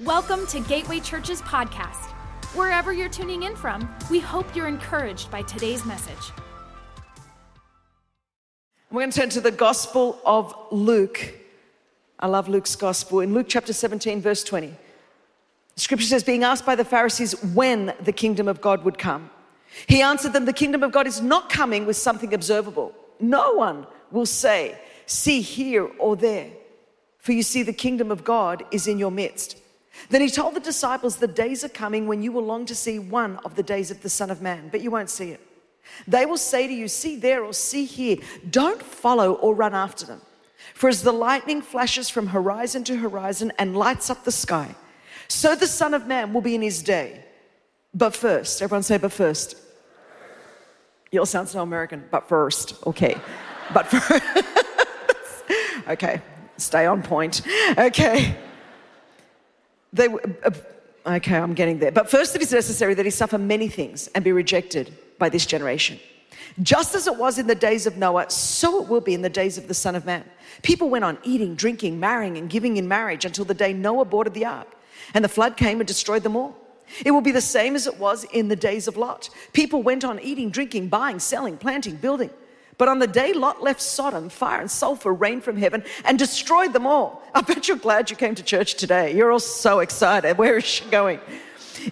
[0.00, 2.10] Welcome to Gateway Church's podcast.
[2.56, 6.32] Wherever you're tuning in from, we hope you're encouraged by today's message.
[8.90, 11.34] We're going to turn to the Gospel of Luke.
[12.18, 13.20] I love Luke's Gospel.
[13.20, 14.74] In Luke chapter 17, verse 20,
[15.76, 19.30] scripture says, being asked by the Pharisees when the kingdom of God would come,
[19.86, 22.92] he answered them, The kingdom of God is not coming with something observable.
[23.20, 24.76] No one will say,
[25.06, 26.50] See here or there,
[27.18, 29.58] for you see, the kingdom of God is in your midst.
[30.10, 32.98] Then he told the disciples, The days are coming when you will long to see
[32.98, 35.40] one of the days of the Son of Man, but you won't see it.
[36.06, 38.16] They will say to you, See there or see here.
[38.50, 40.20] Don't follow or run after them.
[40.74, 44.74] For as the lightning flashes from horizon to horizon and lights up the sky,
[45.28, 47.24] so the Son of Man will be in his day.
[47.92, 49.56] But first, everyone say, But first.
[51.12, 52.74] You all sound so American, but first.
[52.88, 53.16] Okay.
[53.72, 54.54] But first.
[55.86, 56.20] okay.
[56.56, 57.42] Stay on point.
[57.78, 58.36] Okay.
[59.94, 60.50] They, uh,
[61.06, 61.92] okay, I'm getting there.
[61.92, 65.46] But first, it is necessary that he suffer many things and be rejected by this
[65.46, 65.98] generation.
[66.62, 69.30] Just as it was in the days of Noah, so it will be in the
[69.30, 70.24] days of the Son of Man.
[70.62, 74.34] People went on eating, drinking, marrying, and giving in marriage until the day Noah boarded
[74.34, 74.68] the ark,
[75.14, 76.56] and the flood came and destroyed them all.
[77.04, 79.30] It will be the same as it was in the days of Lot.
[79.52, 82.30] People went on eating, drinking, buying, selling, planting, building.
[82.76, 86.72] But on the day Lot left Sodom, fire and sulfur rained from heaven and destroyed
[86.72, 87.22] them all.
[87.34, 89.14] I bet you're glad you came to church today.
[89.14, 90.38] You're all so excited.
[90.38, 91.20] Where is she going?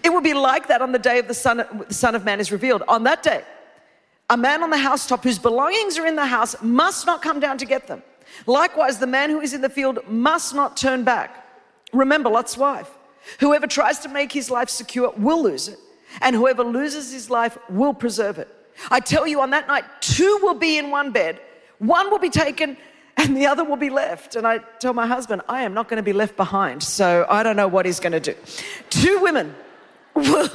[0.03, 2.41] It will be like that on the day of the Son, the Son of Man
[2.41, 2.83] is revealed.
[2.89, 3.43] On that day,
[4.31, 7.59] a man on the housetop whose belongings are in the house must not come down
[7.59, 8.03] to get them.
[8.47, 11.47] Likewise, the man who is in the field must not turn back.
[11.93, 12.89] Remember Lot's wife.
[13.41, 15.79] Whoever tries to make his life secure will lose it,
[16.21, 18.49] and whoever loses his life will preserve it.
[18.91, 21.41] I tell you, on that night, two will be in one bed,
[21.79, 22.77] one will be taken
[23.17, 24.37] and the other will be left.
[24.37, 27.43] And I tell my husband, I am not going to be left behind, so I
[27.43, 28.35] don't know what he's going to do.
[28.91, 29.55] Two women
[30.15, 30.49] will,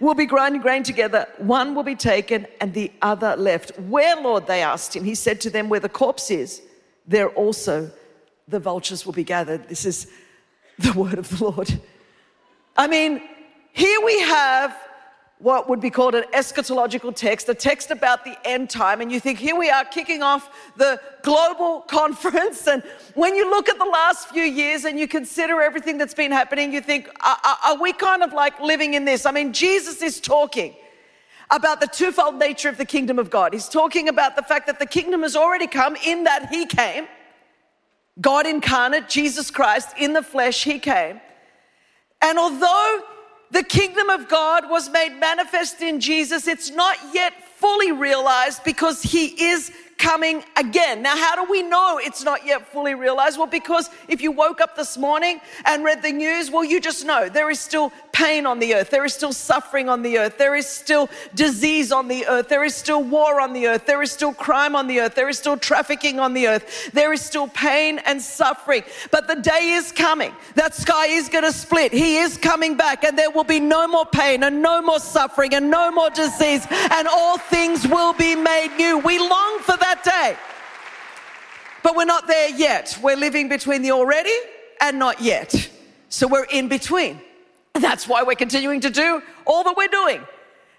[0.00, 3.78] will be grinding grain together, one will be taken and the other left.
[3.78, 5.04] Where, Lord, they asked him.
[5.04, 6.62] He said to them, Where the corpse is,
[7.06, 7.90] there also
[8.48, 9.68] the vultures will be gathered.
[9.68, 10.06] This is
[10.78, 11.80] the word of the Lord.
[12.76, 13.22] I mean,
[13.72, 14.76] here we have
[15.40, 19.00] what would be called an eschatological text, a text about the end time.
[19.00, 22.66] And you think, here we are kicking off the global conference.
[22.68, 22.82] And
[23.14, 26.74] when you look at the last few years and you consider everything that's been happening,
[26.74, 29.24] you think, are, are we kind of like living in this?
[29.24, 30.74] I mean, Jesus is talking
[31.50, 33.54] about the twofold nature of the kingdom of God.
[33.54, 37.08] He's talking about the fact that the kingdom has already come in that He came.
[38.20, 41.20] God incarnate, Jesus Christ in the flesh, He came.
[42.20, 43.00] And although
[43.50, 46.46] the kingdom of God was made manifest in Jesus.
[46.46, 51.02] It's not yet fully realized because he is coming again.
[51.02, 53.36] Now, how do we know it's not yet fully realized?
[53.36, 57.04] Well, because if you woke up this morning and read the news, well, you just
[57.04, 58.90] know there is still pain on the earth.
[58.90, 60.38] There is still suffering on the earth.
[60.38, 62.48] There is still disease on the earth.
[62.48, 63.84] There is still war on the earth.
[63.84, 65.14] There is still crime on the earth.
[65.14, 66.90] There is still trafficking on the earth.
[66.92, 68.82] There is still pain and suffering.
[69.10, 70.34] But the day is coming.
[70.54, 71.92] That sky is going to split.
[71.92, 75.54] He is coming back, and there will be no more pain and no more suffering
[75.54, 78.98] and no more disease, and all things will be made new.
[78.98, 80.36] We long for that that day.
[81.82, 82.98] But we're not there yet.
[83.02, 84.36] We're living between the already
[84.80, 85.70] and not yet.
[86.08, 87.20] So we're in between.
[87.74, 90.20] That's why we're continuing to do all that we're doing.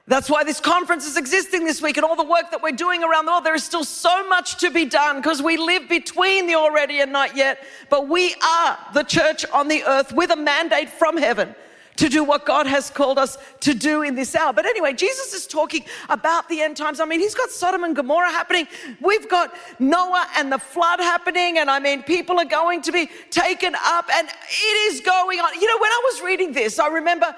[0.07, 3.03] That's why this conference is existing this week and all the work that we're doing
[3.03, 3.45] around the world.
[3.45, 7.11] There is still so much to be done because we live between the already and
[7.11, 7.63] not yet.
[7.89, 11.55] But we are the church on the earth with a mandate from heaven
[12.01, 14.51] to do what God has called us to do in this hour.
[14.51, 17.00] But anyway, Jesus is talking about the end times.
[17.00, 18.67] I mean, he's got Sodom and Gomorrah happening.
[19.00, 21.59] We've got Noah and the flood happening.
[21.59, 25.53] And I mean, people are going to be taken up and it is going on.
[25.53, 27.35] You know, when I was reading this, I remember,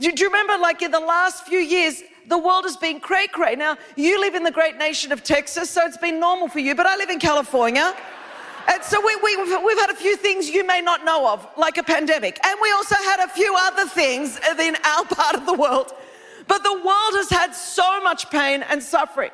[0.00, 3.54] do you remember like in the last few years, the world has been cray cray.
[3.54, 6.74] Now, you live in the great nation of Texas, so it's been normal for you,
[6.74, 7.94] but I live in California.
[8.68, 11.78] And so we, we, we've had a few things you may not know of, like
[11.78, 12.38] a pandemic.
[12.44, 15.92] And we also had a few other things in our part of the world.
[16.46, 19.30] But the world has had so much pain and suffering.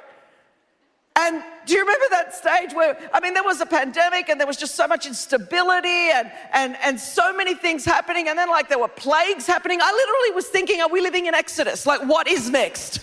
[1.18, 4.46] And do you remember that stage where, I mean, there was a pandemic and there
[4.46, 8.28] was just so much instability and, and, and so many things happening.
[8.28, 9.80] And then, like, there were plagues happening.
[9.80, 11.86] I literally was thinking, are we living in Exodus?
[11.86, 13.00] Like, what is next?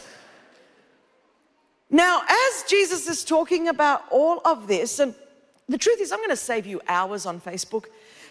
[1.90, 5.16] Now, as Jesus is talking about all of this, and
[5.70, 7.86] the truth is, I'm going to save you hours on Facebook.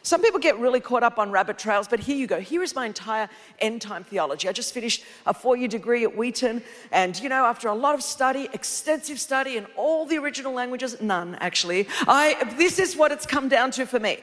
[0.05, 2.40] Some people get really caught up on rabbit trails, but here you go.
[2.40, 3.29] Here is my entire
[3.61, 4.49] end time theology.
[4.49, 7.94] I just finished a four year degree at Wheaton, and you know, after a lot
[7.94, 13.12] of study, extensive study in all the original languages, none actually, I, this is what
[13.12, 14.19] it's come down to for me.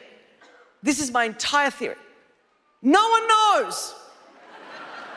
[0.84, 1.96] This is my entire theory.
[2.82, 3.96] No one knows.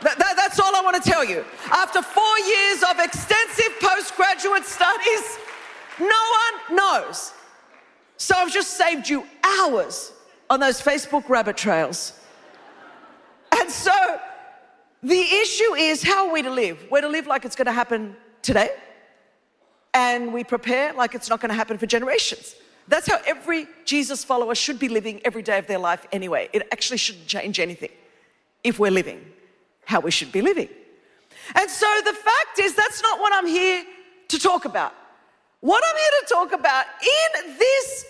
[0.02, 1.44] That, that, that's all I want to tell you.
[1.70, 5.38] After four years of extensive postgraduate studies,
[6.00, 7.32] no one knows.
[8.22, 10.12] So I've just saved you hours
[10.48, 12.12] on those Facebook rabbit trails.
[13.50, 13.92] And so
[15.02, 16.86] the issue is how are we to live?
[16.88, 18.70] We're to live like it's going to happen today,
[19.92, 22.54] and we prepare like it's not going to happen for generations.
[22.86, 26.48] That's how every Jesus follower should be living every day of their life anyway.
[26.52, 27.90] It actually shouldn't change anything
[28.62, 29.20] if we're living
[29.84, 30.68] how we should be living.
[31.56, 33.82] And so the fact is, that's not what I'm here
[34.28, 34.94] to talk about.
[35.58, 38.06] What I'm here to talk about in this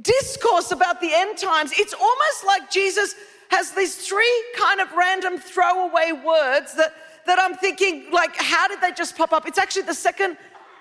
[0.00, 3.14] discourse about the end times, it's almost like Jesus
[3.50, 6.94] has these three kind of random throwaway words that,
[7.26, 9.46] that I'm thinking, like, how did they just pop up?
[9.46, 10.36] It's actually the second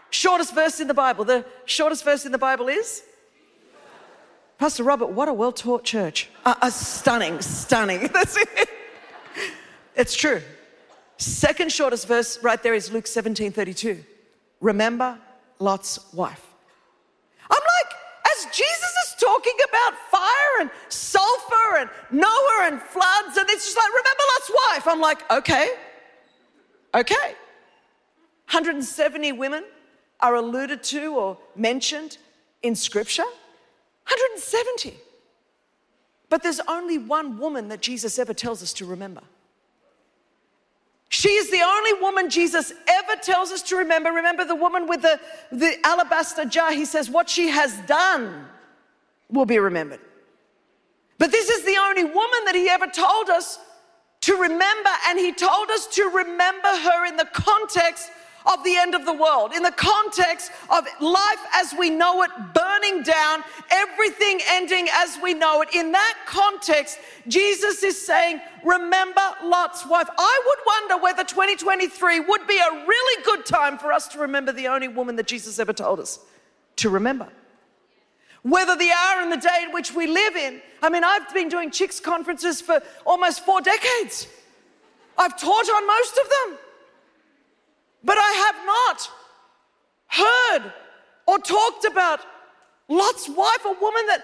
[0.10, 1.26] shortest verse in the Bible.
[1.26, 3.04] The shortest verse in the Bible is?
[4.58, 6.30] Pastor Robert, what a well taught church.
[6.46, 8.08] Uh, uh, stunning, stunning.
[8.14, 8.70] That's it.
[9.96, 10.42] It's true.
[11.18, 14.04] Second shortest verse right there is Luke 17 32.
[14.60, 15.18] Remember
[15.60, 16.46] Lot's wife.
[17.50, 17.96] I'm like,
[18.46, 23.90] Jesus is talking about fire and sulfur and Noah and floods, and it's just like,
[23.90, 24.88] remember Lot's wife.
[24.88, 25.70] I'm like, okay,
[26.94, 27.36] okay.
[28.50, 29.64] 170 women
[30.20, 32.18] are alluded to or mentioned
[32.62, 33.24] in scripture.
[33.24, 34.96] 170.
[36.30, 39.22] But there's only one woman that Jesus ever tells us to remember.
[41.12, 44.12] She is the only woman Jesus ever tells us to remember.
[44.12, 45.20] Remember the woman with the,
[45.52, 46.72] the alabaster jar?
[46.72, 48.48] He says, What she has done
[49.30, 50.00] will be remembered.
[51.18, 53.60] But this is the only woman that he ever told us
[54.22, 58.10] to remember, and he told us to remember her in the context
[58.46, 62.32] of the end of the world, in the context of life as we know it
[62.54, 65.70] burning down, everything ending as we know it.
[65.74, 70.08] In that context, Jesus is saying, Remember Lot's wife.
[70.18, 74.52] I would wonder whether 2023 would be a really good time for us to remember
[74.52, 76.20] the only woman that Jesus ever told us
[76.78, 77.28] to remember.
[78.44, 80.62] Whether the hour and the day in which we live in.
[80.82, 84.28] I mean, I've been doing chicks conferences for almost four decades.
[85.18, 86.60] I've taught on most of them.
[88.04, 89.10] But I have not
[90.08, 90.74] heard
[91.28, 92.20] or talked about
[92.90, 94.24] Lot's wife, a woman that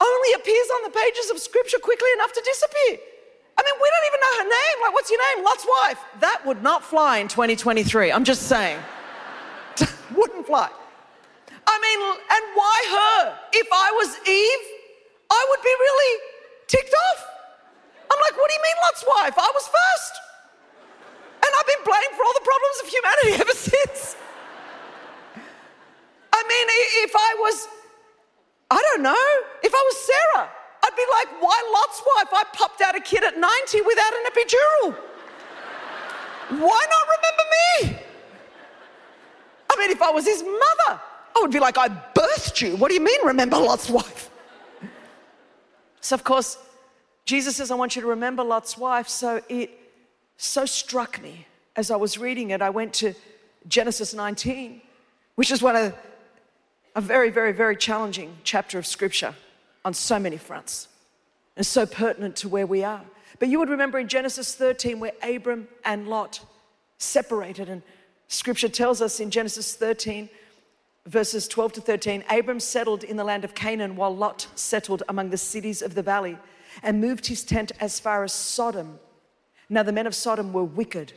[0.00, 2.98] only appears on the pages of scripture quickly enough to disappear.
[3.58, 4.82] I mean, we don't even know her name.
[4.82, 5.44] Like, what's your name?
[5.44, 5.98] Lot's wife.
[6.20, 8.12] That would not fly in 2023.
[8.12, 8.78] I'm just saying.
[10.16, 10.70] Wouldn't fly.
[11.66, 13.38] I mean, and why her?
[13.52, 14.64] If I was Eve,
[15.30, 16.20] I would be really
[16.68, 17.26] ticked off.
[18.10, 19.34] I'm like, what do you mean, Lot's wife?
[19.36, 20.12] I was first.
[21.58, 24.16] I've been blamed for all the problems of humanity ever since.
[26.32, 26.66] I mean,
[27.04, 27.68] if I was,
[28.70, 29.26] I don't know,
[29.62, 30.48] if I was Sarah,
[30.84, 32.28] I'd be like, why Lot's wife?
[32.32, 34.96] I popped out a kid at 90 without an epidural.
[36.60, 37.98] Why not remember me?
[39.70, 41.00] I mean, if I was his mother,
[41.36, 42.76] I would be like, I birthed you.
[42.76, 44.30] What do you mean, remember Lot's wife?
[46.00, 46.56] So, of course,
[47.26, 49.08] Jesus says, I want you to remember Lot's wife.
[49.08, 49.77] So it
[50.38, 51.46] so struck me
[51.76, 52.62] as I was reading it.
[52.62, 53.12] I went to
[53.66, 54.80] Genesis 19,
[55.34, 55.94] which is one of
[56.94, 59.34] a very, very, very challenging chapter of scripture
[59.84, 60.88] on so many fronts
[61.56, 63.02] and so pertinent to where we are.
[63.40, 66.40] But you would remember in Genesis 13 where Abram and Lot
[66.98, 67.82] separated, and
[68.28, 70.28] scripture tells us in Genesis 13,
[71.06, 75.30] verses 12 to 13 Abram settled in the land of Canaan while Lot settled among
[75.30, 76.38] the cities of the valley
[76.82, 79.00] and moved his tent as far as Sodom
[79.68, 81.12] now, the men of Sodom were wicked,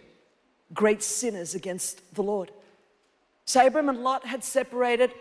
[0.74, 2.52] great sinners against the Lord.
[3.46, 5.14] So, Abram and Lot had separated.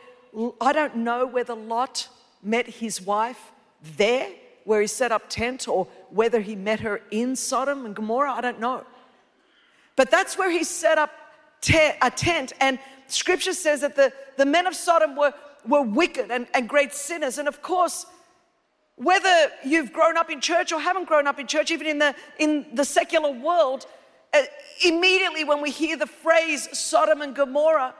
[0.60, 2.08] I don't know whether Lot
[2.42, 3.52] met his wife
[3.96, 4.28] there
[4.64, 8.32] where he set up tent or whether he met her in Sodom and Gomorrah.
[8.32, 8.84] I don't know.
[9.96, 11.10] But that's where he set up
[11.60, 12.52] te- a tent.
[12.60, 15.32] And scripture says that the, the men of Sodom were,
[15.66, 17.38] were wicked and, and great sinners.
[17.38, 18.06] And of course,
[19.02, 22.14] whether you've grown up in church or haven't grown up in church, even in the,
[22.38, 23.86] in the secular world,
[24.34, 24.42] uh,
[24.84, 27.94] immediately when we hear the phrase Sodom and Gomorrah,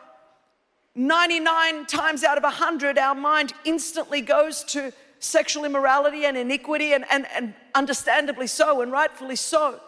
[0.94, 7.06] 99 times out of 100, our mind instantly goes to sexual immorality and iniquity, and,
[7.10, 9.80] and, and understandably so, and rightfully so.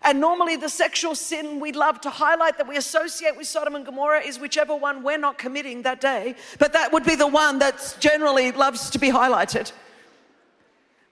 [0.00, 3.84] And normally, the sexual sin we love to highlight that we associate with Sodom and
[3.84, 7.58] Gomorrah is whichever one we're not committing that day, but that would be the one
[7.58, 9.72] that generally loves to be highlighted.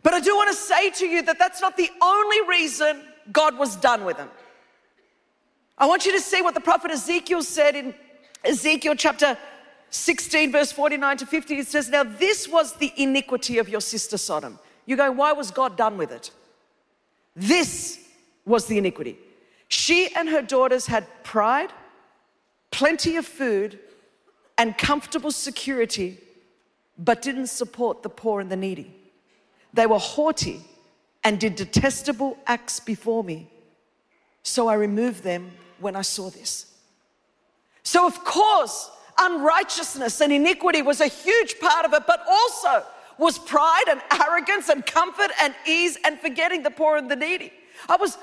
[0.07, 3.59] But I do want to say to you that that's not the only reason God
[3.59, 4.31] was done with them.
[5.77, 7.93] I want you to see what the prophet Ezekiel said in
[8.45, 9.37] Ezekiel chapter
[9.91, 11.59] 16, verse 49 to 50.
[11.59, 14.61] It says, Now this was the iniquity of your sister Sodom.
[14.85, 16.31] You go, why was God done with it?
[17.35, 17.99] This
[18.45, 19.19] was the iniquity.
[19.67, 21.73] She and her daughters had pride,
[22.71, 23.81] plenty of food,
[24.57, 26.19] and comfortable security,
[26.97, 28.93] but didn't support the poor and the needy.
[29.77, 30.63] They were haughty
[31.23, 33.51] and did detestable acts before me.
[34.43, 36.73] So I removed them when I saw this.
[37.83, 42.85] So, of course, unrighteousness and iniquity was a huge part of it, but also
[43.19, 47.53] was pride and arrogance and comfort and ease and forgetting the poor and the needy.
[47.89, 48.17] I was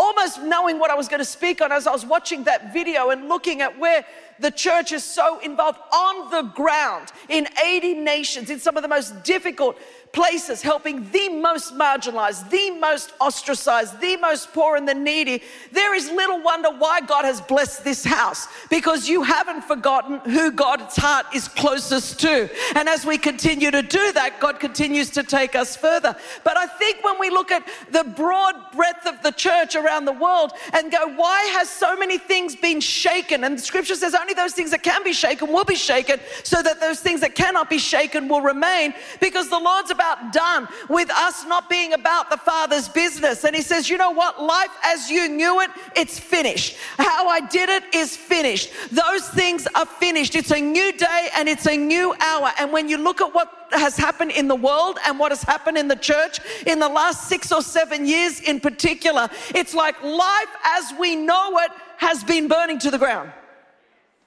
[0.00, 3.10] almost knowing what I was going to speak on as I was watching that video
[3.10, 4.02] and looking at where
[4.38, 8.88] the church is so involved on the ground in 80 nations in some of the
[8.88, 9.76] most difficult
[10.12, 15.94] places, helping the most marginalized, the most ostracized, the most poor and the needy, there
[15.94, 20.96] is little wonder why God has blessed this house because you haven't forgotten who God's
[20.96, 22.50] heart is closest to.
[22.74, 26.16] And as we continue to do that, God continues to take us further.
[26.42, 30.12] But I think when we look at the broad breadth of the church around the
[30.12, 33.44] world and go, why has so many things been shaken?
[33.44, 36.80] And scripture says only those things that can be shaken will be shaken, so that
[36.80, 41.44] those things that cannot be shaken will remain because the Lord's about done with us
[41.44, 43.44] not being about the Father's business.
[43.44, 44.42] And He says, you know what?
[44.42, 46.76] Life as you knew it, it's finished.
[46.96, 48.70] How I did it is finished.
[48.90, 50.34] Those things are finished.
[50.34, 52.50] It's a new day and it's a new hour.
[52.58, 55.76] And when you look at what has happened in the world and what has happened
[55.76, 60.48] in the church in the last six or seven years in particular, it's like life
[60.64, 63.30] as we know it has been burning to the ground.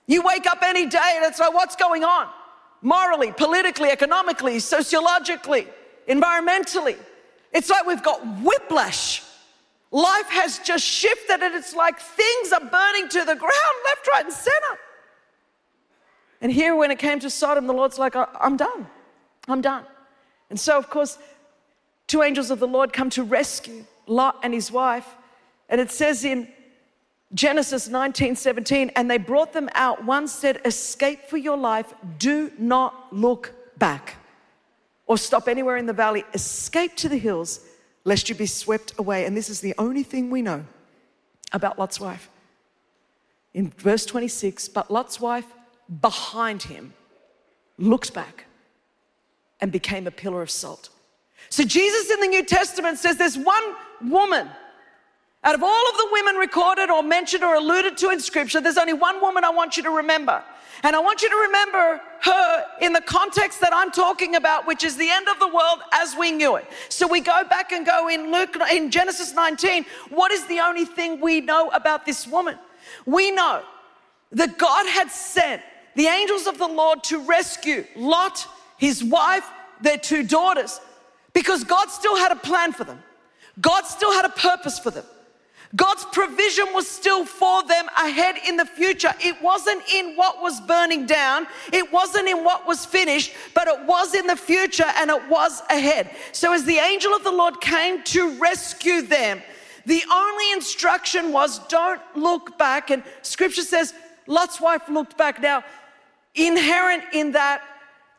[0.06, 2.27] You wake up any day and it's like, what's going on?
[2.84, 5.68] Morally, politically, economically, sociologically
[6.08, 6.98] environmentally.
[7.52, 9.24] It's like we've got whiplash.
[9.90, 14.25] Life has just shifted, and it's like things are burning to the ground, left, right,
[14.25, 14.80] and center.
[16.42, 18.88] And here, when it came to Sodom, the Lord's like, I'm done.
[19.48, 19.86] I'm done.
[20.50, 21.18] And so, of course,
[22.08, 25.08] two angels of the Lord come to rescue Lot and his wife.
[25.70, 26.50] And it says in
[27.34, 30.04] Genesis 19 17, and they brought them out.
[30.06, 34.16] One said, Escape for your life, do not look back
[35.08, 37.60] or stop anywhere in the valley, escape to the hills,
[38.04, 39.25] lest you be swept away.
[39.25, 40.66] And this is the only thing we know
[41.52, 42.30] about Lot's wife.
[43.54, 45.46] In verse 26, but Lot's wife
[46.02, 46.94] behind him
[47.78, 48.46] looked back
[49.62, 50.90] and became a pillar of salt.
[51.50, 53.63] So Jesus in the New Testament says there's one
[54.02, 54.50] woman.
[55.43, 58.77] Out of all of the women recorded or mentioned or alluded to in Scripture, there's
[58.77, 60.41] only one woman I want you to remember.
[60.83, 64.83] And I want you to remember her in the context that I'm talking about, which
[64.83, 66.65] is the end of the world as we knew it.
[66.89, 69.85] So we go back and go in Luke, in Genesis 19.
[70.09, 72.57] What is the only thing we know about this woman?
[73.05, 73.63] We know
[74.33, 75.62] that God had sent
[75.95, 78.45] the angels of the Lord to rescue Lot,
[78.77, 79.50] his wife,
[79.81, 80.79] their two daughters,
[81.33, 83.01] because God still had a plan for them.
[83.62, 85.05] God still had a purpose for them.
[85.75, 89.12] God's provision was still for them ahead in the future.
[89.20, 93.84] It wasn't in what was burning down, it wasn't in what was finished, but it
[93.86, 96.12] was in the future and it was ahead.
[96.32, 99.42] So, as the angel of the Lord came to rescue them,
[99.86, 102.92] the only instruction was don't look back.
[102.92, 103.94] And scripture says
[104.27, 105.42] Lot's wife looked back.
[105.42, 105.63] Now,
[106.36, 107.63] inherent in that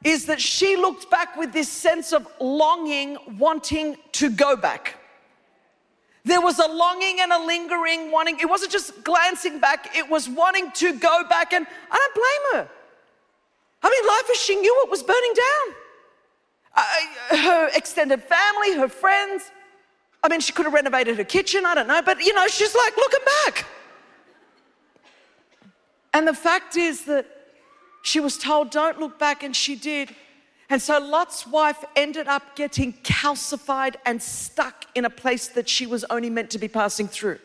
[0.02, 4.96] is that she looked back with this sense of longing, wanting to go back.
[6.24, 8.38] There was a longing and a lingering wanting.
[8.40, 11.52] It wasn't just glancing back, it was wanting to go back.
[11.52, 12.70] And I don't blame her.
[13.82, 15.74] I mean, life as she knew it was burning down.
[16.76, 19.50] Uh, her extended family, her friends.
[20.22, 22.74] I mean, she could have renovated her kitchen, I don't know, but you know, she's
[22.74, 23.66] like looking back.
[26.14, 27.26] And the fact is that
[28.02, 30.14] she was told, don't look back, and she did.
[30.71, 35.87] And so Lot's wife ended up getting calcified and stuck in a place that she
[35.87, 37.38] was only meant to be passing through.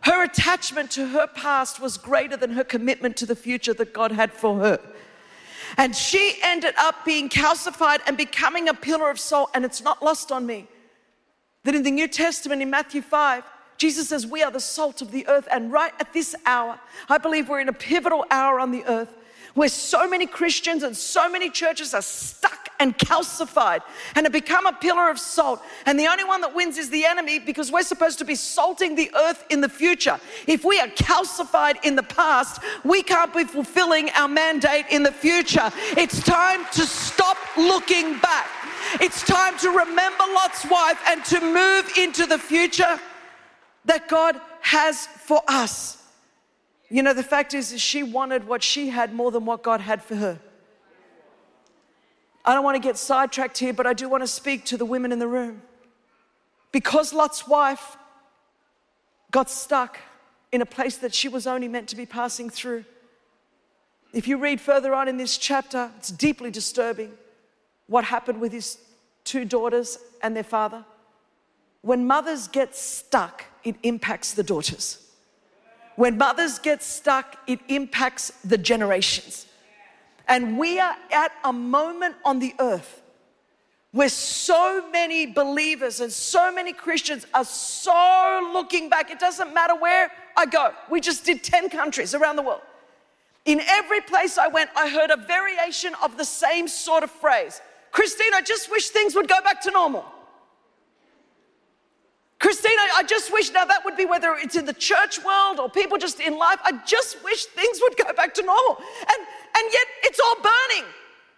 [0.00, 4.12] Her attachment to her past was greater than her commitment to the future that God
[4.12, 4.80] had for her.
[5.76, 9.50] And she ended up being calcified and becoming a pillar of salt.
[9.54, 10.66] And it's not lost on me
[11.64, 13.44] that in the New Testament, in Matthew 5,
[13.76, 15.48] Jesus says, We are the salt of the earth.
[15.50, 19.14] And right at this hour, I believe we're in a pivotal hour on the earth
[19.54, 23.80] where so many Christians and so many churches are stuck and calcified
[24.14, 25.60] and have become a pillar of salt.
[25.86, 28.94] And the only one that wins is the enemy because we're supposed to be salting
[28.94, 30.18] the earth in the future.
[30.46, 35.12] If we are calcified in the past, we can't be fulfilling our mandate in the
[35.12, 35.70] future.
[35.96, 38.48] It's time to stop looking back.
[39.00, 42.98] It's time to remember Lot's wife and to move into the future
[43.84, 45.97] that God has for us.
[46.90, 49.80] You know, the fact is, is she wanted what she had more than what God
[49.80, 50.40] had for her.
[52.44, 54.86] I don't want to get sidetracked here, but I do want to speak to the
[54.86, 55.60] women in the room.
[56.72, 57.96] Because Lot's wife
[59.30, 59.98] got stuck
[60.50, 62.84] in a place that she was only meant to be passing through.
[64.14, 67.12] If you read further on in this chapter, it's deeply disturbing
[67.86, 68.78] what happened with his
[69.24, 70.86] two daughters and their father.
[71.82, 75.07] When mothers get stuck, it impacts the daughters.
[75.98, 79.46] When mothers get stuck, it impacts the generations.
[80.28, 83.02] And we are at a moment on the earth
[83.90, 89.10] where so many believers and so many Christians are so looking back.
[89.10, 90.70] It doesn't matter where I go.
[90.88, 92.62] We just did 10 countries around the world.
[93.44, 97.60] In every place I went, I heard a variation of the same sort of phrase
[97.90, 100.04] Christine, I just wish things would go back to normal.
[102.98, 105.98] I, just wish now that would be whether it's in the church world or people
[105.98, 106.58] just in life.
[106.64, 108.76] I just wish things would go back to normal.
[108.76, 109.26] And,
[109.56, 110.84] and yet it's all burning.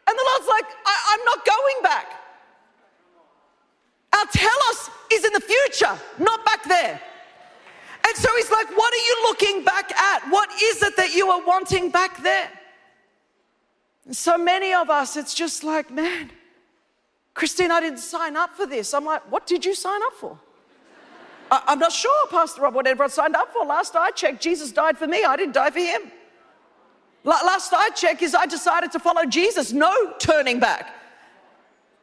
[0.07, 2.07] And the Lord's like, I, I'm not going back.
[4.13, 7.01] Our telos is in the future, not back there.
[8.07, 10.31] And so he's like, What are you looking back at?
[10.31, 12.51] What is it that you are wanting back there?
[14.07, 16.31] And so many of us, it's just like, Man,
[17.35, 18.95] Christine, I didn't sign up for this.
[18.95, 20.39] I'm like, What did you sign up for?
[21.51, 23.65] I, I'm not sure, Pastor Rob, whatever I signed up for.
[23.65, 25.25] Last I checked, Jesus died for me.
[25.25, 26.03] I didn't die for him.
[27.25, 29.73] Last I checked is I decided to follow Jesus.
[29.73, 30.95] No turning back.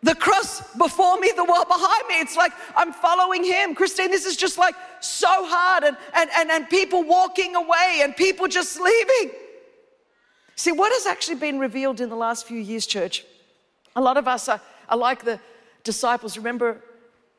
[0.03, 2.19] The cross before me, the world behind me.
[2.19, 3.73] It's like I'm following him.
[3.73, 8.15] Christine, this is just like so hard and, and, and, and people walking away and
[8.15, 9.31] people just leaving.
[10.55, 13.25] See, what has actually been revealed in the last few years, church?
[13.95, 15.39] A lot of us are, are like the
[15.83, 16.37] disciples.
[16.37, 16.81] Remember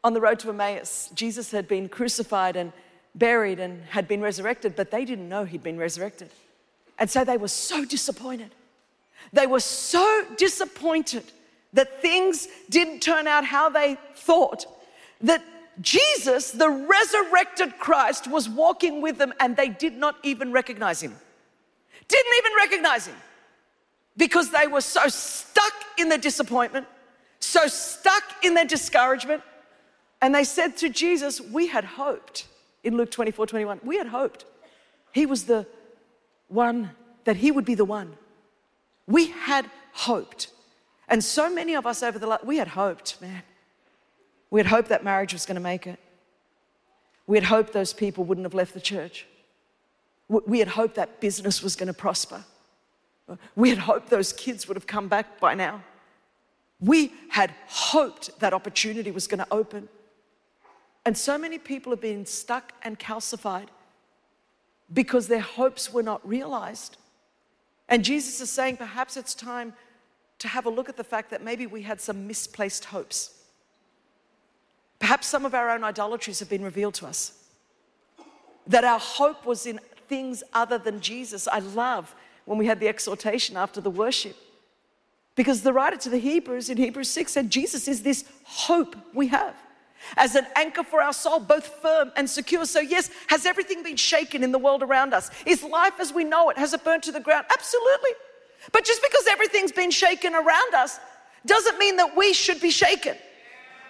[0.09, 2.73] on the road to Emmaus, Jesus had been crucified and
[3.15, 6.31] buried and had been resurrected, but they didn't know he'd been resurrected.
[6.99, 8.55] And so they were so disappointed.
[9.35, 11.25] They were so disappointed
[11.75, 14.65] that things didn't turn out how they thought,
[15.21, 15.45] that
[15.83, 21.15] Jesus, the resurrected Christ, was walking with them and they did not even recognize him.
[22.09, 23.17] Didn't even recognize him
[24.17, 26.87] because they were so stuck in their disappointment,
[27.41, 29.43] so stuck in their discouragement.
[30.21, 32.47] And they said to Jesus, We had hoped,
[32.83, 34.45] in Luke 24 21, we had hoped
[35.13, 35.67] he was the
[36.49, 36.91] one,
[37.25, 38.17] that he would be the one.
[39.07, 40.51] We had hoped.
[41.09, 43.43] And so many of us over the last, we had hoped, man.
[44.51, 45.99] We had hoped that marriage was going to make it.
[47.27, 49.27] We had hoped those people wouldn't have left the church.
[50.29, 52.45] We had hoped that business was going to prosper.
[53.55, 55.83] We had hoped those kids would have come back by now.
[56.81, 59.89] We had hoped that opportunity was going to open.
[61.05, 63.69] And so many people have been stuck and calcified
[64.93, 66.97] because their hopes were not realized.
[67.89, 69.73] And Jesus is saying perhaps it's time
[70.41, 73.35] to have a look at the fact that maybe we had some misplaced hopes.
[74.99, 77.33] Perhaps some of our own idolatries have been revealed to us.
[78.67, 81.49] That our hope was in things other than Jesus.
[81.49, 84.37] I love when we had the exhortation after the worship.
[85.35, 89.29] Because the writer to the Hebrews in Hebrews 6 said, Jesus is this hope we
[89.29, 89.55] have
[90.17, 92.65] as an anchor for our soul, both firm and secure.
[92.65, 95.31] So, yes, has everything been shaken in the world around us?
[95.47, 97.47] Is life as we know it, has it burnt to the ground?
[97.51, 98.11] Absolutely.
[98.73, 100.99] But just because everything's been shaken around us
[101.47, 103.17] doesn't mean that we should be shaken.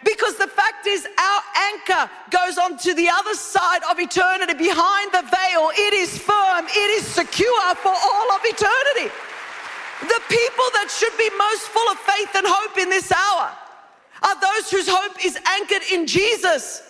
[0.05, 5.11] Because the fact is, our anchor goes on to the other side of eternity, behind
[5.11, 5.71] the veil.
[5.75, 9.13] It is firm, it is secure for all of eternity.
[10.03, 13.51] The people that should be most full of faith and hope in this hour
[14.23, 16.83] are those whose hope is anchored in Jesus.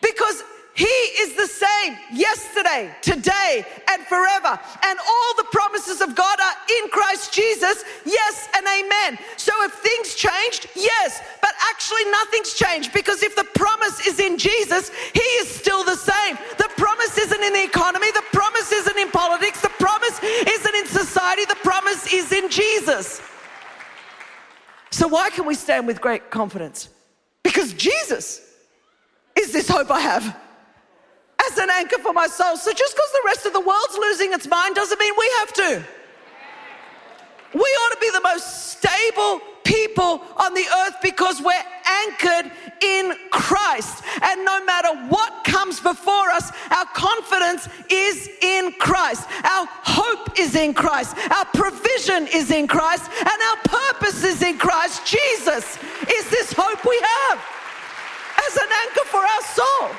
[0.00, 0.42] Because
[0.78, 4.60] he is the same yesterday, today, and forever.
[4.84, 9.18] And all the promises of God are in Christ Jesus, yes and amen.
[9.36, 14.38] So if things changed, yes, but actually nothing's changed because if the promise is in
[14.38, 16.38] Jesus, He is still the same.
[16.58, 20.86] The promise isn't in the economy, the promise isn't in politics, the promise isn't in
[20.86, 23.20] society, the promise is in Jesus.
[24.90, 26.88] So, why can we stand with great confidence?
[27.42, 28.40] Because Jesus
[29.38, 30.36] is this hope I have
[31.46, 32.56] as an anchor for my soul.
[32.56, 35.52] So, just because the rest of the world's losing its mind doesn't mean we have
[35.54, 35.84] to.
[37.54, 41.52] We ought to be the most stable people on the earth because we're
[41.84, 42.50] anchored
[42.82, 44.02] in Christ.
[44.22, 49.26] And no matter what comes before us, our confidence is in Christ.
[49.44, 51.16] Our hope is in Christ.
[51.30, 53.10] Our provision is in Christ.
[53.18, 53.97] And our purpose
[54.48, 55.06] in Christ.
[55.06, 55.78] Jesus
[56.10, 57.38] is this hope we have
[58.46, 59.90] as an anchor for our soul.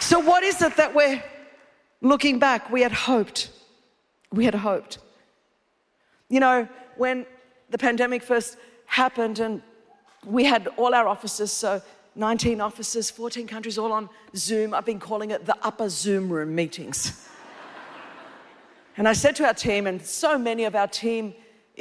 [0.00, 1.22] So, what is it that we're
[2.00, 2.70] looking back?
[2.70, 3.50] We had hoped.
[4.32, 4.98] We had hoped.
[6.28, 7.26] You know, when
[7.70, 9.62] the pandemic first happened and
[10.24, 11.82] we had all our offices so
[12.14, 14.74] 19 offices, 14 countries, all on Zoom.
[14.74, 17.26] I've been calling it the upper Zoom room meetings.
[18.98, 21.32] and I said to our team, and so many of our team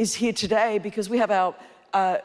[0.02, 1.54] is here today because we have our,
[1.94, 2.18] uh,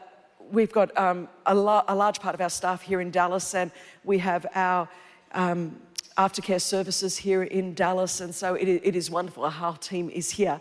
[0.51, 3.69] we've got um, a, a, large part of our staff here in Dallas, and
[4.03, 4.89] we have our
[5.33, 5.79] um,
[6.17, 9.43] aftercare services here in Dallas, and so it, it is wonderful.
[9.43, 10.59] Our whole team is here.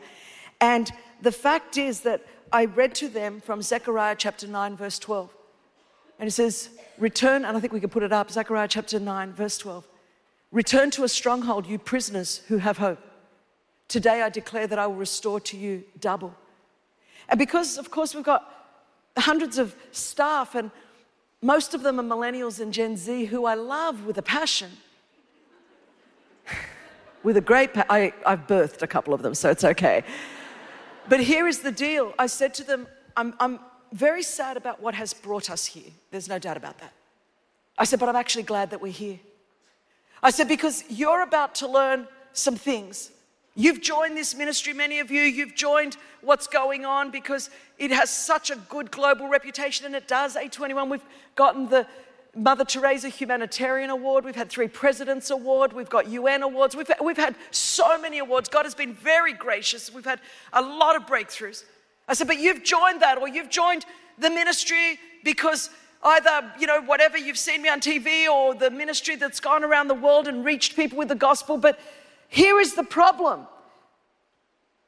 [0.60, 2.20] And the fact is that
[2.52, 5.34] I read to them from Zechariah chapter 9, verse 12.
[6.18, 9.32] And it says, Return, and I think we can put it up, Zechariah chapter 9,
[9.32, 9.88] verse 12.
[10.52, 13.00] Return to a stronghold, you prisoners who have hope.
[13.88, 16.34] Today I declare that I will restore to you double.
[17.28, 18.52] And because, of course, we've got
[19.16, 20.70] hundreds of staff, and
[21.42, 24.70] most of them are millennials and Gen Z who I love with a passion.
[27.22, 30.04] with a great, pa- I, I've birthed a couple of them, so it's okay.
[31.08, 32.86] But here is the deal I said to them,
[33.16, 33.60] I'm, I'm
[33.92, 35.90] very sad about what has brought us here.
[36.10, 36.92] There's no doubt about that.
[37.78, 39.18] I said, but I'm actually glad that we're here.
[40.22, 43.10] I said, because you're about to learn some things.
[43.58, 48.10] You've joined this ministry, many of you, you've joined what's going on because it has
[48.10, 50.36] such a good global reputation, and it does.
[50.36, 51.04] A21, we've
[51.36, 51.86] gotten the
[52.34, 54.26] Mother Teresa Humanitarian Award.
[54.26, 55.72] We've had three Presidents Award.
[55.72, 56.76] We've got UN awards.
[56.76, 58.50] We've, we've had so many awards.
[58.50, 59.90] God has been very gracious.
[59.90, 60.20] We've had
[60.52, 61.64] a lot of breakthroughs.
[62.06, 63.86] I said, but you've joined that or you've joined
[64.18, 65.70] the ministry because
[66.04, 69.88] either, you know, whatever you've seen me on TV or the ministry that's gone around
[69.88, 71.56] the world and reached people with the gospel.
[71.56, 71.80] But
[72.28, 73.46] here is the problem.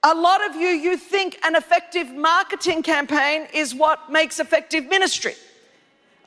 [0.02, 5.34] A lot of you, you think an effective marketing campaign is what makes effective ministry.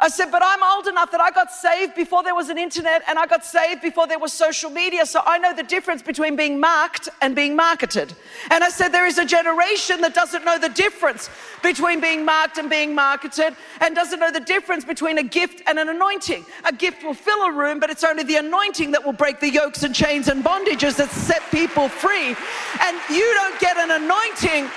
[0.04, 3.04] I said, but I'm old enough that I got saved before there was an internet
[3.08, 5.06] and I got saved before there was social media.
[5.06, 8.12] So I know the difference between being marked and being marketed.
[8.50, 11.30] And I said, there is a generation that doesn't know the difference
[11.62, 15.78] between being marked and being marketed and doesn't know the difference between a gift and
[15.78, 16.48] an anointing.
[16.66, 19.52] A gift will fill a room, but it's only the anointing that will break the
[19.52, 22.36] yokes and chains and bondages that set people free.
[22.82, 24.68] And you don't get an anointing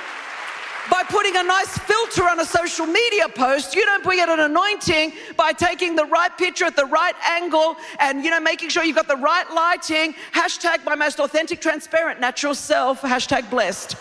[0.90, 3.74] by putting a nice filter on a social media post.
[3.74, 8.24] You don't get an anointing by taking the right picture at the right angle and,
[8.24, 10.14] you know, making sure you've got the right lighting.
[10.32, 13.00] Hashtag my most authentic, transparent, natural self.
[13.00, 13.96] Hashtag blessed.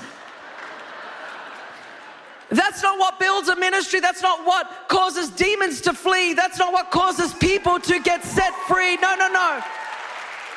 [2.50, 4.00] That's not what builds a ministry.
[4.00, 6.34] That's not what causes demons to flee.
[6.34, 8.98] That's not what causes people to get set free.
[8.98, 9.62] No, no, no.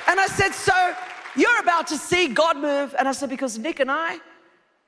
[0.07, 0.95] And I said, So
[1.37, 2.95] you're about to see God move.
[2.99, 4.19] And I said, Because Nick and I,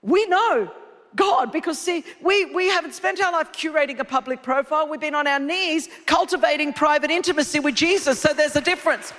[0.03, 0.70] we know
[1.16, 4.88] God because, see, we, we haven't spent our life curating a public profile.
[4.88, 8.21] We've been on our knees cultivating private intimacy with Jesus.
[8.21, 9.12] So there's a difference.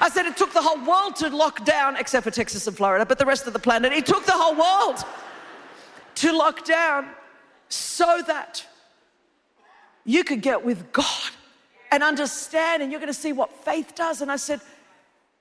[0.00, 3.06] I said it took the whole world to lock down, except for Texas and Florida,
[3.06, 5.04] but the rest of the planet, it took the whole world
[6.16, 7.08] to lock down
[7.68, 8.66] so that
[10.04, 11.30] you could get with God
[11.90, 14.20] and understand, and you're going to see what faith does.
[14.20, 14.60] And I said,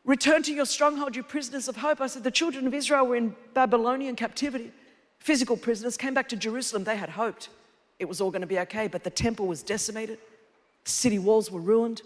[0.06, 2.00] Return to your stronghold, you prisoners of hope.
[2.00, 4.72] I said, The children of Israel were in Babylonian captivity
[5.20, 6.84] physical prisoners, came back to Jerusalem.
[6.84, 7.50] They had hoped
[8.00, 10.20] it was all going to be okay, but the temple was decimated,
[10.84, 12.02] city walls were ruined,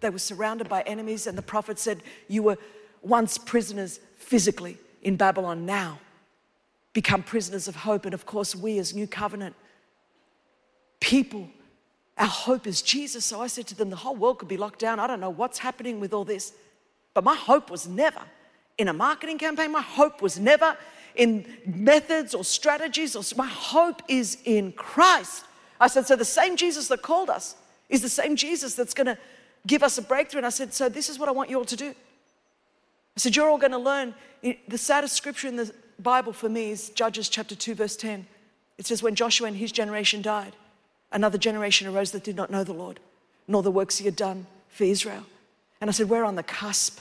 [0.00, 2.58] they were surrounded by enemies, and the prophet said, You were
[3.02, 6.00] once prisoners physically in Babylon, now
[6.92, 8.04] become prisoners of hope.
[8.04, 9.54] And of course, we as New Covenant
[11.00, 11.48] people,
[12.18, 13.24] our hope is Jesus.
[13.24, 14.98] So I said to them, The whole world could be locked down.
[14.98, 16.52] I don't know what's happening with all this.
[17.14, 18.20] But my hope was never
[18.76, 19.72] in a marketing campaign.
[19.72, 20.76] My hope was never
[21.16, 23.16] in methods or strategies.
[23.16, 25.44] Or, my hope is in Christ.
[25.80, 27.56] I said, so the same Jesus that called us
[27.88, 29.18] is the same Jesus that's going to
[29.66, 30.38] give us a breakthrough.
[30.38, 31.90] And I said, so this is what I want you all to do.
[31.90, 34.14] I said, you're all going to learn.
[34.42, 38.26] The saddest scripture in the Bible for me is Judges chapter 2, verse 10.
[38.78, 40.54] It says, when Joshua and his generation died,
[41.12, 43.00] another generation arose that did not know the Lord,
[43.48, 45.24] nor the works he had done for Israel.
[45.80, 47.00] And I said, we're on the cusp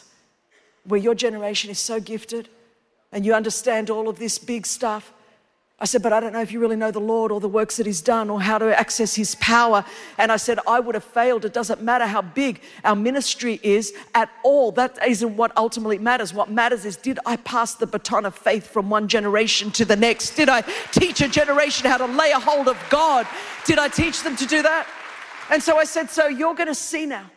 [0.85, 2.47] where your generation is so gifted
[3.15, 5.13] and you understand all of this big stuff.
[5.79, 7.77] I said, but I don't know if you really know the Lord or the works
[7.77, 9.85] that He's done or how to access His power.
[10.17, 11.45] And I said, I would have failed.
[11.45, 14.73] It doesn't matter how big our ministry is at all.
[14.73, 16.33] That isn't what ultimately matters.
[16.33, 19.95] What matters is, did I pass the baton of faith from one generation to the
[19.95, 20.31] next?
[20.35, 23.25] Did I teach a generation how to lay a hold of God?
[23.65, 24.87] Did I teach them to do that?
[25.49, 27.31] And so I said, so you're going to see now.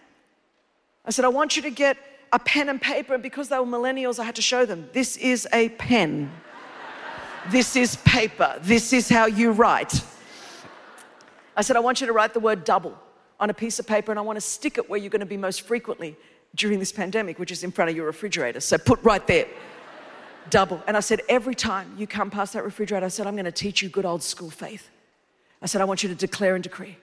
[1.04, 1.96] I said, I want you to get
[2.32, 5.16] a pen and paper, and because they were millennials, I had to show them this
[5.16, 6.30] is a pen,
[7.50, 10.02] this is paper, this is how you write.
[11.56, 12.96] I said, I want you to write the word double
[13.40, 15.26] on a piece of paper, and I want to stick it where you're going to
[15.26, 16.16] be most frequently
[16.54, 18.60] during this pandemic, which is in front of your refrigerator.
[18.60, 19.46] So put right there,
[20.50, 20.82] double.
[20.86, 23.52] And I said, every time you come past that refrigerator, I said, I'm going to
[23.52, 24.88] teach you good old school faith.
[25.60, 26.96] I said, I want you to declare and decree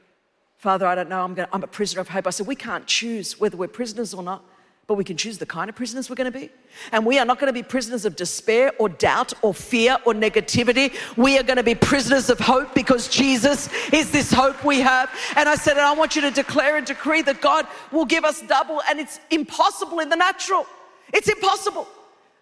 [0.57, 2.25] Father, I don't know, I'm, gonna, I'm a prisoner of hope.
[2.25, 4.43] I said, We can't choose whether we're prisoners or not,
[4.87, 6.49] but we can choose the kind of prisoners we're going to be.
[6.91, 10.13] And we are not going to be prisoners of despair or doubt or fear or
[10.13, 10.93] negativity.
[11.17, 15.09] We are going to be prisoners of hope because Jesus is this hope we have.
[15.35, 18.25] And I said, and I want you to declare and decree that God will give
[18.25, 20.67] us double, and it's impossible in the natural.
[21.13, 21.87] It's impossible.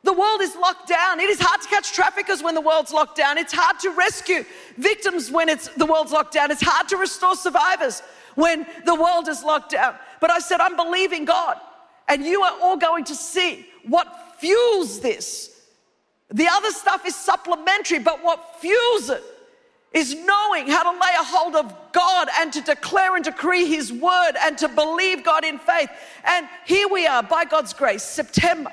[0.04, 1.22] The world is locked down.
[1.22, 3.38] It is hard to catch traffickers when the world's locked down.
[3.38, 4.44] It's hard to rescue
[4.78, 6.52] victims when it's the world's locked down.
[6.52, 8.02] It's hard to restore survivors
[8.36, 9.96] when the world is locked down.
[10.20, 11.58] But I said, I'm believing God.
[12.08, 15.50] And you are all going to see what fuels this.
[16.30, 19.24] The other stuff is supplementary, but what fuels it
[19.94, 23.94] is knowing how to lay a hold of God and to declare and decree His
[23.94, 25.90] word and to believe God in faith.
[26.24, 28.72] And here we are, by God's grace, September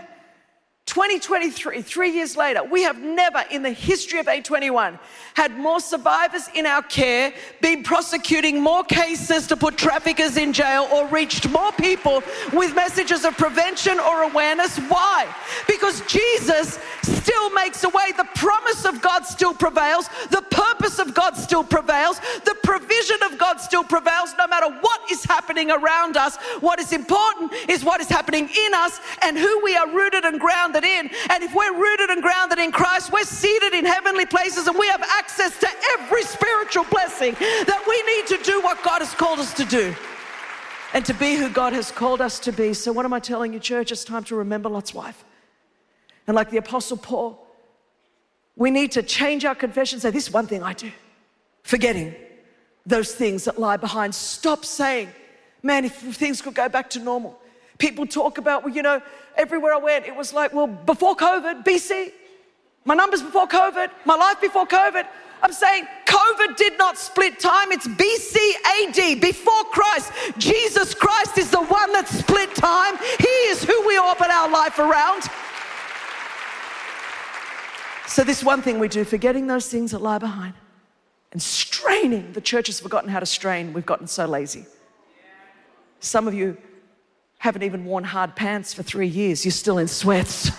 [0.91, 4.99] 2023, three years later, we have never in the history of A21
[5.35, 10.89] had more survivors in our care, been prosecuting more cases to put traffickers in jail,
[10.93, 14.79] or reached more people with messages of prevention or awareness.
[14.79, 15.33] Why?
[15.69, 18.11] Because Jesus still makes a way.
[18.17, 20.09] The promise of God still prevails.
[20.31, 22.19] The purpose of God still prevails.
[22.45, 26.37] The provision of God still prevails no matter what is happening around us.
[26.59, 30.41] What is important is what is happening in us and who we are rooted and
[30.41, 31.19] grounded grounded in.
[31.31, 34.87] And if we're rooted and grounded in Christ, we're seated in heavenly places and we
[34.89, 39.39] have access to every spiritual blessing that we need to do what God has called
[39.39, 39.95] us to do
[40.93, 42.75] and to be who God has called us to be.
[42.75, 43.93] So, what am I telling you, church?
[43.93, 45.25] It's time to remember Lot's wife.
[46.27, 47.47] And like the Apostle Paul,
[48.57, 50.01] we need to change our confession.
[50.01, 50.91] Say, this is one thing I do,
[51.63, 52.15] forgetting
[52.87, 54.15] those things that lie behind.
[54.15, 55.09] Stop saying,
[55.63, 57.40] man, if things could go back to normal.
[57.81, 59.03] People talk about, well, you know,
[59.35, 62.13] everywhere I went, it was like, well, before COVID, BC,
[62.85, 65.07] my numbers before COVID, my life before COVID.
[65.43, 67.73] I'm saying COVID did not split time.
[67.73, 68.37] It's BC
[68.85, 70.13] AD, before Christ.
[70.37, 72.97] Jesus Christ is the one that split time.
[73.19, 75.23] He is who we orbit our life around.
[78.07, 80.55] So, this one thing we do, forgetting those things that lie behind
[81.33, 82.33] and straining.
[82.33, 83.73] The church has forgotten how to strain.
[83.73, 84.67] We've gotten so lazy.
[86.01, 86.59] Some of you
[87.41, 90.51] haven't even worn hard pants for three years, you're still in sweats.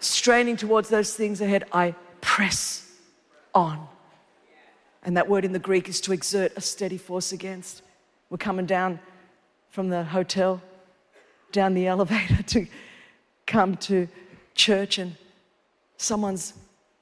[0.00, 2.86] Straining towards those things ahead, I press
[3.54, 3.88] on.
[5.02, 7.80] And that word in the Greek is to exert a steady force against.
[8.28, 9.00] We're coming down
[9.70, 10.60] from the hotel,
[11.52, 12.66] down the elevator to
[13.46, 14.08] come to
[14.54, 15.16] church, and
[15.96, 16.52] someone's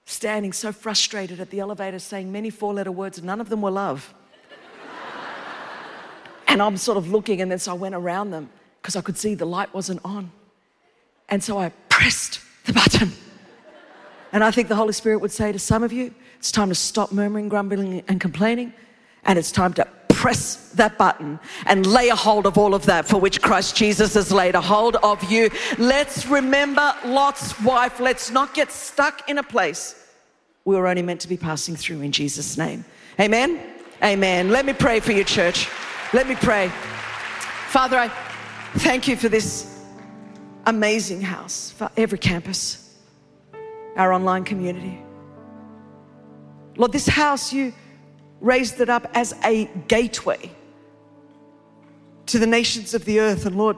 [0.04, 3.72] standing so frustrated at the elevator saying many four letter words, none of them were
[3.72, 4.14] love.
[6.48, 9.16] And I'm sort of looking, and then so I went around them because I could
[9.16, 10.32] see the light wasn't on.
[11.28, 13.12] And so I pressed the button.
[14.32, 16.74] And I think the Holy Spirit would say to some of you, it's time to
[16.74, 18.72] stop murmuring, grumbling, and complaining.
[19.24, 23.06] And it's time to press that button and lay a hold of all of that
[23.06, 25.50] for which Christ Jesus has laid a hold of you.
[25.78, 28.00] Let's remember Lot's wife.
[28.00, 29.94] Let's not get stuck in a place
[30.64, 32.84] we were only meant to be passing through in Jesus' name.
[33.18, 33.58] Amen.
[34.02, 34.50] Amen.
[34.50, 35.68] Let me pray for you, church.
[36.14, 36.68] Let me pray.
[37.68, 38.08] Father, I
[38.78, 39.84] thank you for this
[40.64, 42.96] amazing house, for every campus,
[43.94, 44.98] our online community.
[46.78, 47.74] Lord, this house, you
[48.40, 50.50] raised it up as a gateway
[52.24, 53.44] to the nations of the earth.
[53.44, 53.76] And Lord,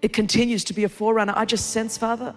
[0.00, 1.32] it continues to be a forerunner.
[1.34, 2.36] I just sense, Father,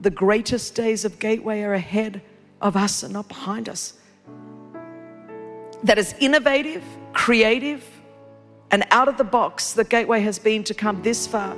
[0.00, 2.22] the greatest days of Gateway are ahead
[2.62, 3.92] of us and not behind us.
[5.82, 7.84] That is innovative, creative,
[8.70, 11.56] and out of the box the gateway has been to come this far,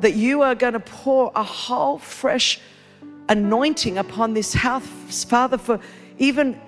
[0.00, 2.60] that you are going to pour a whole fresh
[3.28, 5.78] anointing upon this house, Father, for
[6.18, 6.60] even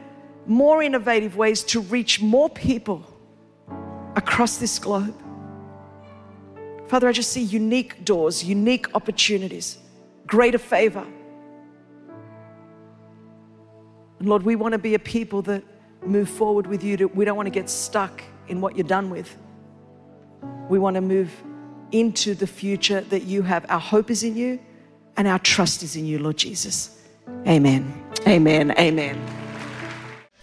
[0.46, 3.04] more innovative ways to reach more people
[4.16, 5.14] across this globe.
[6.88, 9.78] Father, I just see unique doors, unique opportunities,
[10.26, 11.06] greater favor.
[14.18, 15.64] And Lord, we want to be a people that
[16.04, 16.96] move forward with you.
[16.98, 19.36] To, we don't want to get stuck in what you're done with.
[20.68, 21.30] We want to move
[21.92, 23.66] into the future that you have.
[23.68, 24.58] Our hope is in you
[25.16, 26.98] and our trust is in you, Lord Jesus.
[27.46, 27.92] Amen.
[28.26, 28.72] Amen.
[28.78, 29.20] Amen.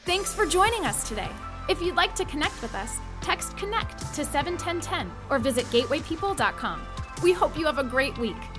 [0.06, 1.30] Thanks for joining us today.
[1.70, 6.82] If you'd like to connect with us, text connect to 71010 or visit gatewaypeople.com.
[7.22, 8.59] We hope you have a great week.